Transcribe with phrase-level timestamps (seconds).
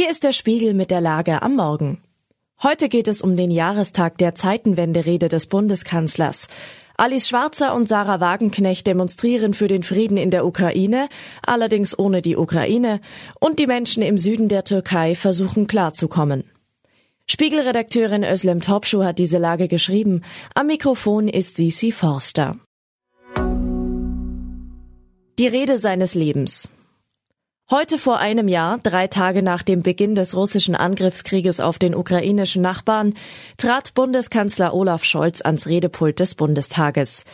[0.00, 1.98] Hier ist der Spiegel mit der Lage am Morgen.
[2.62, 6.48] Heute geht es um den Jahrestag der Zeitenwende-Rede des Bundeskanzlers.
[6.96, 11.10] Alice Schwarzer und Sarah Wagenknecht demonstrieren für den Frieden in der Ukraine,
[11.44, 13.02] allerdings ohne die Ukraine,
[13.40, 16.44] und die Menschen im Süden der Türkei versuchen klarzukommen.
[17.26, 20.22] Spiegelredakteurin Özlem Topschuh hat diese Lage geschrieben.
[20.54, 22.56] Am Mikrofon ist Sisi Forster.
[25.38, 26.70] Die Rede seines Lebens.
[27.72, 32.62] Heute vor einem Jahr, drei Tage nach dem Beginn des russischen Angriffskrieges auf den ukrainischen
[32.62, 33.14] Nachbarn,
[33.58, 37.24] trat Bundeskanzler Olaf Scholz ans Redepult des Bundestages.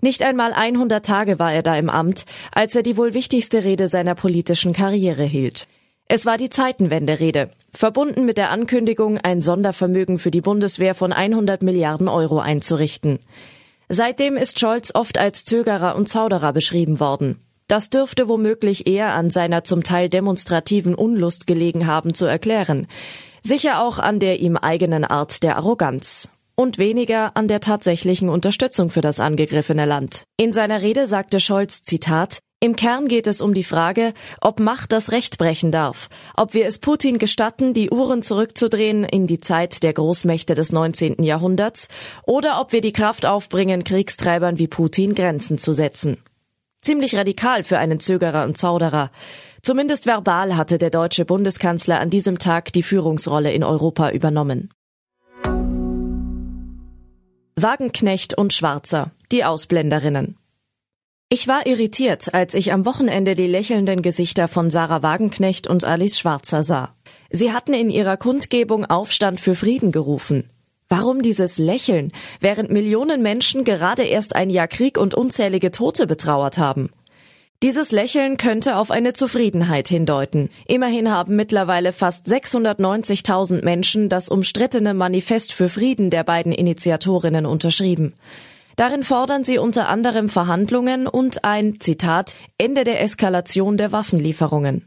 [0.00, 3.86] Nicht einmal 100 Tage war er da im Amt, als er die wohl wichtigste Rede
[3.88, 5.68] seiner politischen Karriere hielt.
[6.08, 11.62] Es war die Zeitenwende-Rede, verbunden mit der Ankündigung, ein Sondervermögen für die Bundeswehr von 100
[11.62, 13.18] Milliarden Euro einzurichten.
[13.90, 17.36] Seitdem ist Scholz oft als Zögerer und Zauderer beschrieben worden.
[17.72, 22.86] Das dürfte womöglich eher an seiner zum Teil demonstrativen Unlust gelegen haben zu erklären.
[23.42, 26.28] Sicher auch an der ihm eigenen Art der Arroganz.
[26.54, 30.24] Und weniger an der tatsächlichen Unterstützung für das angegriffene Land.
[30.36, 34.12] In seiner Rede sagte Scholz, Zitat, im Kern geht es um die Frage,
[34.42, 39.26] ob Macht das Recht brechen darf, ob wir es Putin gestatten, die Uhren zurückzudrehen in
[39.26, 41.22] die Zeit der Großmächte des 19.
[41.22, 41.88] Jahrhunderts,
[42.26, 46.18] oder ob wir die Kraft aufbringen, Kriegstreibern wie Putin Grenzen zu setzen.
[46.84, 49.12] Ziemlich radikal für einen Zögerer und Zauderer.
[49.62, 54.70] Zumindest verbal hatte der deutsche Bundeskanzler an diesem Tag die Führungsrolle in Europa übernommen.
[57.54, 60.36] Wagenknecht und Schwarzer, die Ausblenderinnen.
[61.28, 66.18] Ich war irritiert, als ich am Wochenende die lächelnden Gesichter von Sarah Wagenknecht und Alice
[66.18, 66.96] Schwarzer sah.
[67.30, 70.50] Sie hatten in ihrer Kundgebung Aufstand für Frieden gerufen.
[70.94, 76.58] Warum dieses Lächeln, während Millionen Menschen gerade erst ein Jahr Krieg und unzählige Tote betrauert
[76.58, 76.90] haben?
[77.62, 80.50] Dieses Lächeln könnte auf eine Zufriedenheit hindeuten.
[80.66, 88.12] Immerhin haben mittlerweile fast 690.000 Menschen das umstrittene Manifest für Frieden der beiden Initiatorinnen unterschrieben.
[88.76, 94.86] Darin fordern sie unter anderem Verhandlungen und ein, Zitat, Ende der Eskalation der Waffenlieferungen.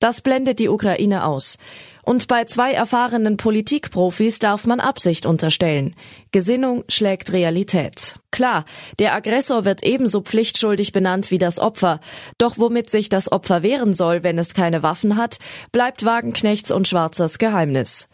[0.00, 1.58] Das blendet die Ukraine aus.
[2.04, 5.94] Und bei zwei erfahrenen Politikprofis darf man Absicht unterstellen.
[6.32, 8.16] Gesinnung schlägt Realität.
[8.32, 8.64] Klar,
[8.98, 12.00] der Aggressor wird ebenso pflichtschuldig benannt wie das Opfer.
[12.38, 15.38] Doch womit sich das Opfer wehren soll, wenn es keine Waffen hat,
[15.70, 18.08] bleibt Wagenknechts und Schwarzers Geheimnis.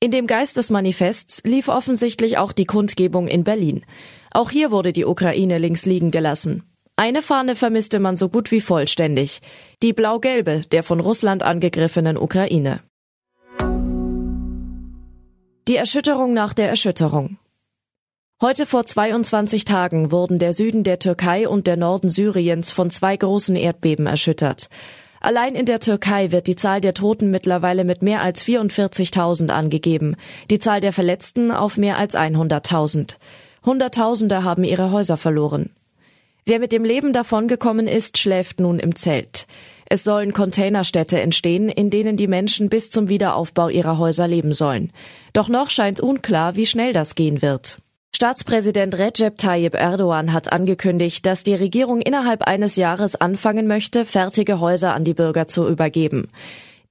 [0.00, 3.86] In dem Geist des Manifests lief offensichtlich auch die Kundgebung in Berlin.
[4.32, 6.64] Auch hier wurde die Ukraine links liegen gelassen.
[6.96, 9.42] Eine Fahne vermisste man so gut wie vollständig.
[9.80, 12.80] Die blau-gelbe der von Russland angegriffenen Ukraine.
[15.68, 17.38] Die Erschütterung nach der Erschütterung.
[18.40, 23.16] Heute vor 22 Tagen wurden der Süden der Türkei und der Norden Syriens von zwei
[23.16, 24.68] großen Erdbeben erschüttert.
[25.20, 30.16] Allein in der Türkei wird die Zahl der Toten mittlerweile mit mehr als 44.000 angegeben,
[30.50, 33.14] die Zahl der Verletzten auf mehr als 100.000.
[33.64, 35.70] Hunderttausende haben ihre Häuser verloren.
[36.44, 39.46] Wer mit dem Leben davongekommen ist, schläft nun im Zelt.
[39.92, 44.90] Es sollen Containerstädte entstehen, in denen die Menschen bis zum Wiederaufbau ihrer Häuser leben sollen.
[45.34, 47.76] Doch noch scheint unklar, wie schnell das gehen wird.
[48.16, 54.60] Staatspräsident Recep Tayyip Erdogan hat angekündigt, dass die Regierung innerhalb eines Jahres anfangen möchte, fertige
[54.60, 56.28] Häuser an die Bürger zu übergeben.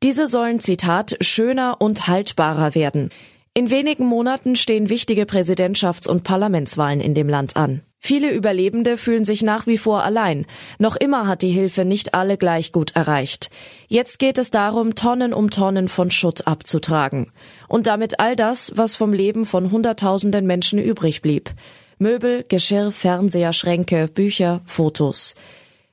[0.03, 3.09] Diese sollen, Zitat, schöner und haltbarer werden.
[3.55, 7.81] In wenigen Monaten stehen wichtige Präsidentschafts- und Parlamentswahlen in dem Land an.
[8.03, 10.47] Viele Überlebende fühlen sich nach wie vor allein.
[10.79, 13.51] Noch immer hat die Hilfe nicht alle gleich gut erreicht.
[13.87, 17.31] Jetzt geht es darum, Tonnen um Tonnen von Schutt abzutragen.
[17.67, 21.51] Und damit all das, was vom Leben von Hunderttausenden Menschen übrig blieb.
[21.99, 25.35] Möbel, Geschirr, Fernseher, Schränke, Bücher, Fotos.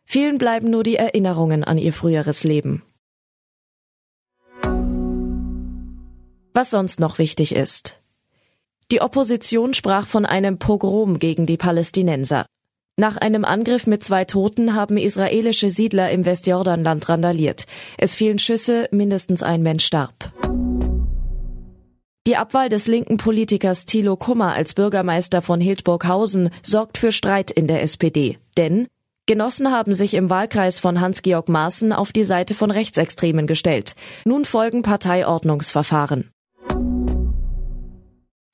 [0.07, 2.83] Vielen bleiben nur die Erinnerungen an ihr früheres Leben.
[6.55, 7.98] Was sonst noch wichtig ist.
[8.91, 12.47] Die Opposition sprach von einem Pogrom gegen die Palästinenser.
[12.97, 17.67] Nach einem Angriff mit zwei Toten haben israelische Siedler im Westjordanland randaliert.
[17.99, 20.33] Es fielen Schüsse, mindestens ein Mensch starb.
[22.27, 27.69] Die Abwahl des linken Politikers Thilo Kummer als Bürgermeister von Hildburghausen sorgt für Streit in
[27.69, 28.39] der SPD.
[28.57, 28.89] Denn
[29.27, 33.95] Genossen haben sich im Wahlkreis von Hans-Georg Maaßen auf die Seite von Rechtsextremen gestellt.
[34.25, 36.31] Nun folgen Parteiordnungsverfahren.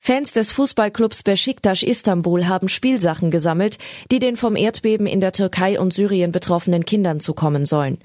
[0.07, 3.79] Fans des Fußballclubs Besiktas Istanbul haben Spielsachen gesammelt,
[4.11, 7.97] die den vom Erdbeben in der Türkei und Syrien betroffenen Kindern zukommen sollen.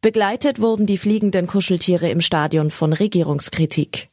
[0.00, 4.08] Begleitet wurden die fliegenden Kuscheltiere im Stadion von Regierungskritik.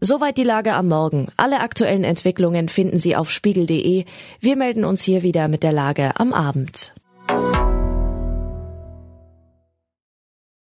[0.00, 1.28] Soweit die Lage am Morgen.
[1.36, 4.06] Alle aktuellen Entwicklungen finden Sie auf spiegel.de.
[4.40, 6.94] Wir melden uns hier wieder mit der Lage am Abend.